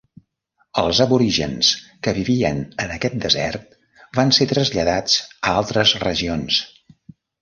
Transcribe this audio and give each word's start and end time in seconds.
Els 0.83 1.01
aborígens 1.03 1.69
que 2.07 2.13
vivien 2.19 2.63
en 2.85 2.93
aquest 2.95 3.17
desert 3.27 3.77
van 4.21 4.33
ser 4.39 4.49
traslladats 4.55 5.19
a 5.51 5.55
altres 5.63 5.95
regions. 6.07 6.59